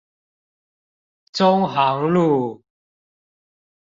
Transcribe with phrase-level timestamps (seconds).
[1.31, 2.63] 中航路